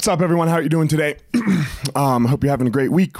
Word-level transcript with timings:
What's 0.00 0.08
up, 0.08 0.22
everyone? 0.22 0.48
How 0.48 0.54
are 0.54 0.62
you 0.62 0.70
doing 0.70 0.88
today? 0.88 1.16
um, 1.94 2.24
hope 2.24 2.42
you're 2.42 2.50
having 2.50 2.66
a 2.66 2.70
great 2.70 2.90
week. 2.90 3.16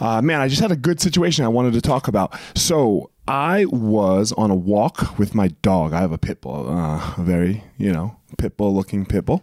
Uh, 0.00 0.22
man, 0.22 0.40
I 0.40 0.46
just 0.46 0.62
had 0.62 0.70
a 0.70 0.76
good 0.76 1.00
situation 1.00 1.44
I 1.44 1.48
wanted 1.48 1.72
to 1.72 1.80
talk 1.80 2.06
about. 2.06 2.38
So 2.54 3.10
I 3.26 3.64
was 3.64 4.30
on 4.34 4.52
a 4.52 4.54
walk 4.54 5.18
with 5.18 5.34
my 5.34 5.48
dog. 5.62 5.92
I 5.92 5.98
have 5.98 6.12
a 6.12 6.18
pit 6.18 6.40
bull, 6.40 6.68
uh, 6.68 7.14
a 7.18 7.22
very, 7.22 7.64
you 7.76 7.92
know, 7.92 8.16
pit 8.38 8.56
bull 8.56 8.72
looking 8.72 9.04
pit 9.04 9.24
bull. 9.24 9.42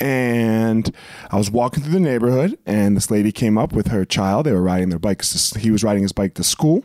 And 0.00 0.92
I 1.30 1.36
was 1.36 1.48
walking 1.48 1.84
through 1.84 1.92
the 1.92 2.00
neighborhood, 2.00 2.58
and 2.66 2.96
this 2.96 3.08
lady 3.08 3.30
came 3.30 3.56
up 3.56 3.72
with 3.72 3.86
her 3.88 4.04
child. 4.04 4.46
They 4.46 4.52
were 4.52 4.62
riding 4.62 4.88
their 4.88 4.98
bikes. 4.98 5.50
To, 5.50 5.60
he 5.60 5.70
was 5.70 5.84
riding 5.84 6.02
his 6.02 6.10
bike 6.10 6.34
to 6.34 6.42
school. 6.42 6.84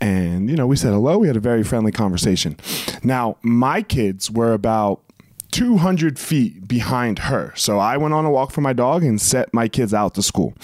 And, 0.00 0.50
you 0.50 0.56
know, 0.56 0.66
we 0.66 0.74
said 0.74 0.92
hello. 0.92 1.18
We 1.18 1.28
had 1.28 1.36
a 1.36 1.40
very 1.40 1.62
friendly 1.62 1.92
conversation. 1.92 2.56
Now, 3.04 3.36
my 3.42 3.82
kids 3.82 4.28
were 4.28 4.52
about 4.52 5.02
200 5.52 6.18
feet 6.18 6.66
behind 6.66 7.20
her. 7.20 7.52
So 7.54 7.78
I 7.78 7.96
went 7.96 8.14
on 8.14 8.24
a 8.24 8.30
walk 8.30 8.50
for 8.50 8.62
my 8.62 8.72
dog 8.72 9.04
and 9.04 9.20
set 9.20 9.52
my 9.54 9.68
kids 9.68 9.94
out 9.94 10.14
to 10.14 10.22
school. 10.22 10.54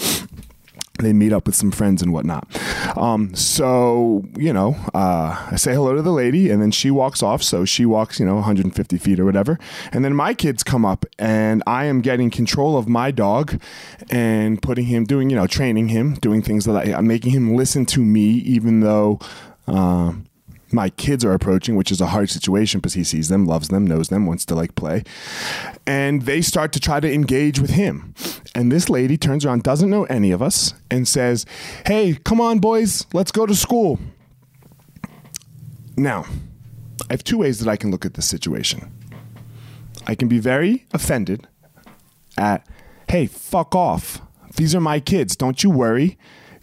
They 0.98 1.12
meet 1.12 1.33
up 1.33 1.46
with 1.46 1.55
some 1.55 1.70
friends 1.70 2.02
and 2.02 2.12
whatnot. 2.12 2.48
Um, 2.96 3.32
so, 3.34 4.24
you 4.37 4.52
know, 4.52 4.74
uh, 4.95 5.46
I 5.52 5.55
say 5.55 5.73
hello 5.73 5.95
to 5.95 6.02
the 6.02 6.10
lady 6.10 6.51
and 6.51 6.60
then 6.60 6.73
she 6.73 6.91
walks 6.91 7.23
off. 7.23 7.41
So 7.41 7.65
she 7.65 7.87
walks, 7.87 8.19
you 8.19 8.27
know, 8.27 8.34
150 8.34 8.98
feet 8.98 9.20
or 9.20 9.24
whatever. 9.24 9.60
And 9.93 10.05
then 10.05 10.15
my 10.15 10.34
kids 10.34 10.65
come 10.65 10.84
up 10.84 11.07
and 11.16 11.62
I 11.68 11.84
am 11.84 12.01
getting 12.01 12.30
control 12.30 12.77
of 12.77 12.88
my 12.88 13.12
dog 13.12 13.60
and 14.10 14.60
putting 14.60 14.87
him, 14.87 15.05
doing, 15.05 15.30
you 15.30 15.37
know, 15.37 15.46
training 15.46 15.88
him, 15.88 16.15
doing 16.15 16.43
things 16.43 16.65
that 16.65 16.74
I, 16.74 16.95
I'm 16.95 17.07
making 17.07 17.30
him 17.30 17.55
listen 17.55 17.87
to 17.87 18.01
me, 18.01 18.30
even 18.30 18.80
though. 18.80 19.20
Uh, 19.68 20.15
my 20.72 20.90
kids 20.90 21.24
are 21.24 21.32
approaching, 21.32 21.77
which 21.77 21.90
is 21.90 22.00
a 22.00 22.06
hard 22.06 22.30
situation 22.30 22.80
because 22.80 22.95
he 22.95 23.04
sees 23.04 23.28
them, 23.28 23.46
loves 23.46 23.68
them, 23.68 23.86
knows 23.86 24.09
them, 24.09 24.26
wants 24.26 24.45
to 24.46 24.54
like 24.54 24.74
play. 24.74 25.02
And 25.86 26.22
they 26.22 26.40
start 26.40 26.72
to 26.72 26.80
try 26.80 27.00
to 27.00 27.12
engage 27.12 27.59
with 27.59 27.70
him. 27.70 28.14
And 28.54 28.70
this 28.70 28.88
lady 28.88 29.16
turns 29.16 29.45
around, 29.45 29.62
doesn't 29.62 29.90
know 29.90 30.04
any 30.04 30.30
of 30.30 30.42
us, 30.42 30.74
and 30.90 31.06
says, 31.09 31.46
Hey, 31.87 32.18
come 32.24 32.40
on, 32.40 32.59
boys, 32.59 33.06
let's 33.12 33.32
go 33.32 33.46
to 33.46 33.54
school. 33.54 33.98
Now, 35.96 36.26
I 37.09 37.15
have 37.15 37.24
two 37.24 37.38
ways 37.38 37.59
that 37.60 37.71
I 37.71 37.76
can 37.76 37.90
look 37.90 38.04
at 38.04 38.15
this 38.15 38.28
situation. 38.28 38.93
I 40.06 40.15
can 40.15 40.28
be 40.28 40.38
very 40.38 40.87
offended 40.93 41.46
at, 42.37 42.66
Hey, 43.09 43.26
fuck 43.26 43.74
off. 43.74 44.21
These 44.56 44.74
are 44.74 44.80
my 44.80 45.00
kids. 45.00 45.37
Don't 45.37 45.62
you 45.62 45.71
worry 45.71 46.18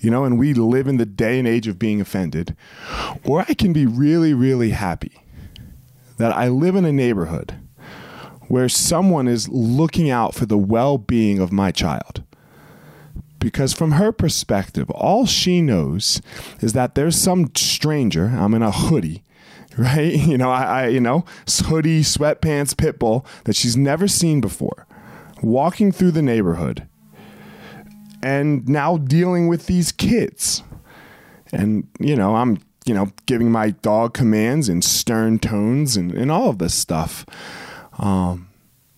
you 0.06 0.12
know, 0.12 0.24
and 0.24 0.38
we 0.38 0.54
live 0.54 0.88
in 0.88 0.98
the 0.98 1.06
day 1.06 1.40
and 1.40 1.48
age 1.48 1.68
of 1.68 1.80
being 1.80 2.00
offended. 2.00 2.56
Or 3.24 3.44
I 3.50 3.56
can 3.56 3.74
be 3.74 3.88
really, 3.88 4.36
really 4.36 4.70
happy 4.70 5.14
that 6.18 6.32
I 6.32 6.48
live 6.48 6.76
in 6.76 6.86
a 6.86 6.92
neighborhood 6.92 7.56
where 8.48 8.70
someone 8.70 9.28
is 9.28 9.50
looking 9.50 10.12
out 10.12 10.36
for 10.36 10.46
the 10.46 10.60
well 10.60 11.00
being 11.00 11.40
of 11.40 11.52
my 11.52 11.72
child. 11.72 12.24
Because 13.40 13.74
from 13.74 13.94
her 13.94 14.12
perspective, 14.12 14.92
all 14.92 15.26
she 15.26 15.60
knows 15.60 16.22
is 16.62 16.74
that 16.74 16.94
there's 16.94 17.18
some 17.18 17.50
stranger, 17.56 18.28
I'm 18.28 18.54
in 18.54 18.62
a 18.62 18.72
hoodie, 18.72 19.24
right? 19.78 20.14
You 20.14 20.38
know, 20.38 20.52
I, 20.52 20.84
I 20.84 20.88
you 20.90 21.00
know, 21.00 21.26
hoodie, 21.48 22.02
sweatpants, 22.02 22.78
pit 22.78 23.00
bull 23.00 23.26
that 23.46 23.56
she's 23.56 23.76
never 23.76 24.08
seen 24.08 24.40
before, 24.40 24.86
walking 25.42 25.92
through 25.92 26.12
the 26.12 26.22
neighborhood 26.22 26.88
and 28.26 28.68
now 28.68 28.98
dealing 28.98 29.48
with 29.48 29.68
these 29.68 29.92
kids. 29.92 30.64
And, 31.54 31.88
you 32.00 32.16
know, 32.16 32.36
I'm, 32.36 32.58
you 32.84 32.96
know, 32.96 33.12
giving 33.28 33.52
my 33.52 33.70
dog 33.70 34.16
commands 34.16 34.68
in 34.68 34.82
stern 34.82 35.38
tones 35.38 35.96
and, 35.96 36.12
and 36.12 36.32
all 36.32 36.50
of 36.50 36.58
this 36.58 36.74
stuff. 36.74 37.24
Um, 38.00 38.50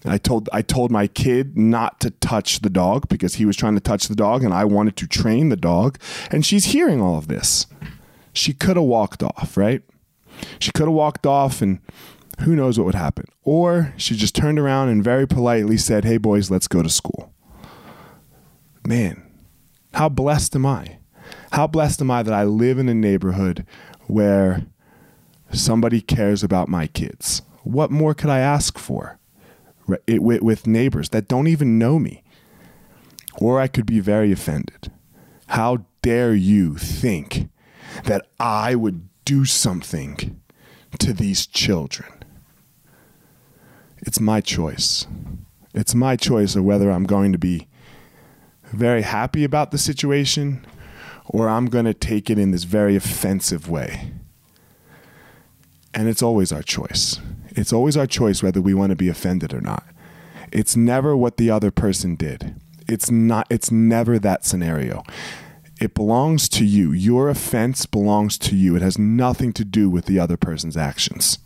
I 0.06 0.18
told 0.18 0.48
I 0.54 0.62
told 0.62 0.92
my 0.92 1.08
kid 1.08 1.58
not 1.58 2.00
to 2.00 2.12
touch 2.12 2.62
the 2.62 2.70
dog 2.70 3.10
because 3.10 3.36
he 3.36 3.46
was 3.46 3.58
trying 3.58 3.76
to 3.76 3.82
touch 3.82 4.08
the 4.08 4.16
dog 4.16 4.44
and 4.44 4.54
I 4.54 4.64
wanted 4.64 4.96
to 4.96 5.08
train 5.08 5.50
the 5.50 5.58
dog 5.58 6.00
and 6.32 6.46
she's 6.46 6.66
hearing 6.66 7.02
all 7.02 7.18
of 7.18 7.28
this. 7.28 7.68
She 8.32 8.54
could 8.54 8.78
have 8.78 8.86
walked 8.86 9.24
off, 9.24 9.58
right? 9.58 9.82
She 10.58 10.72
could 10.72 10.86
have 10.86 10.94
walked 10.94 11.26
off 11.26 11.62
and 11.62 11.80
who 12.42 12.56
knows 12.56 12.80
what 12.80 12.86
would 12.86 12.96
happen. 12.96 13.26
Or 13.44 13.94
she 13.98 14.16
just 14.16 14.36
turned 14.36 14.58
around 14.58 14.88
and 14.88 15.04
very 15.04 15.28
politely 15.28 15.76
said, 15.76 16.06
"Hey 16.06 16.18
boys, 16.18 16.50
let's 16.50 16.70
go 16.70 16.82
to 16.82 16.90
school." 16.90 17.34
Man, 18.88 19.22
how 19.94 20.08
blessed 20.08 20.56
am 20.56 20.66
I? 20.66 20.98
How 21.52 21.68
blessed 21.68 22.02
am 22.02 22.10
I 22.10 22.24
that 22.24 22.34
I 22.34 22.46
live 22.46 22.80
in 22.80 22.88
a 22.88 22.94
neighborhood 22.94 23.66
where 24.08 24.66
somebody 25.52 26.00
cares 26.00 26.42
about 26.42 26.70
my 26.70 26.88
kids? 26.88 27.42
What 27.64 27.92
more 27.92 28.14
could 28.14 28.30
I 28.30 28.40
ask 28.40 28.78
for? 28.78 29.20
It, 30.06 30.24
with, 30.24 30.42
with 30.42 30.68
neighbors 30.68 31.10
that 31.10 31.28
don't 31.28 31.48
even 31.48 31.78
know 31.78 32.00
me. 32.00 32.24
Or 33.40 33.60
I 33.60 33.68
could 33.68 33.86
be 33.86 34.00
very 34.00 34.32
offended. 34.32 34.92
How 35.48 35.86
dare 36.02 36.34
you 36.34 36.76
think 36.76 37.50
that 38.06 38.28
I 38.40 38.76
would 38.76 39.10
do 39.26 39.46
something 39.46 40.42
to 41.00 41.14
these 41.14 41.46
children? 41.46 42.12
It's 43.98 44.20
my 44.20 44.42
choice. 44.42 45.08
It's 45.74 45.94
my 45.94 46.16
choice 46.16 46.56
of 46.56 46.64
whether 46.64 46.90
I'm 46.90 47.06
going 47.06 47.32
to 47.34 47.38
be 47.38 47.68
very 48.72 49.02
happy 49.02 49.44
about 49.44 49.72
the 49.72 49.78
situation 49.78 50.66
or 51.30 51.50
I'm 51.50 51.68
going 51.68 51.86
to 51.86 51.94
take 51.94 52.30
it 52.30 52.40
in 52.40 52.52
this 52.52 52.64
very 52.64 52.96
offensive 52.96 53.70
way. 53.70 54.12
And 55.94 56.08
it's 56.08 56.22
always 56.22 56.52
our 56.52 56.62
choice. 56.62 57.20
It's 57.50 57.74
always 57.74 57.98
our 57.98 58.08
choice 58.08 58.42
whether 58.44 58.62
we 58.62 58.74
want 58.74 58.92
to 58.92 58.96
be 58.96 59.10
offended 59.10 59.54
or 59.54 59.62
not. 59.62 59.86
It's 60.52 60.76
never 60.76 61.18
what 61.18 61.38
the 61.38 61.50
other 61.50 61.72
person 61.72 62.16
did. 62.16 62.56
It's 62.88 63.12
not 63.12 63.48
it's 63.50 63.72
never 63.72 64.18
that 64.20 64.46
scenario. 64.46 65.04
It 65.82 65.94
belongs 65.94 66.48
to 66.50 66.66
you. 66.66 66.92
Your 66.92 67.30
offense 67.30 67.86
belongs 67.86 68.38
to 68.40 68.56
you. 68.56 68.76
It 68.76 68.82
has 68.82 68.98
nothing 68.98 69.54
to 69.54 69.66
do 69.66 69.90
with 69.90 70.06
the 70.06 70.20
other 70.20 70.38
person's 70.38 70.78
actions. 70.78 71.40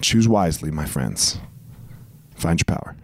Choose 0.00 0.28
wisely, 0.28 0.70
my 0.70 0.84
friends. 0.84 1.38
Find 2.34 2.60
your 2.60 2.76
power. 2.76 2.96